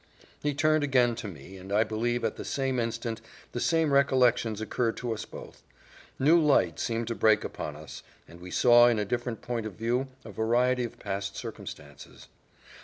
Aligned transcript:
He 0.41 0.55
turned 0.55 0.83
again 0.83 1.13
to 1.17 1.27
me, 1.27 1.57
and 1.59 1.71
I 1.71 1.83
believe 1.83 2.23
at 2.25 2.35
the 2.35 2.43
same 2.43 2.79
instant 2.79 3.21
the 3.51 3.59
same 3.59 3.93
recollections 3.93 4.59
occurred 4.59 4.97
to 4.97 5.13
us 5.13 5.25
both 5.25 5.61
new 6.17 6.39
light 6.41 6.79
seemed 6.79 7.07
to 7.09 7.13
break 7.13 7.43
upon 7.43 7.75
us, 7.75 8.01
and 8.27 8.41
we 8.41 8.49
saw 8.49 8.87
in 8.87 8.97
a 8.97 9.05
different 9.05 9.43
point 9.43 9.67
of 9.67 9.73
view 9.73 10.07
a 10.25 10.31
variety 10.31 10.85
of 10.85 10.97
past 10.97 11.35
circumstances. 11.35 12.29